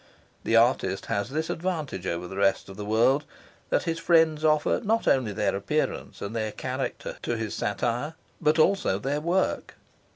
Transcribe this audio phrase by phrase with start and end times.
[0.45, 3.23] The artist has this advantage over the rest of the world,
[3.69, 8.57] that his friends offer not only their appearance and their character to his satire, but
[8.57, 9.75] also their work.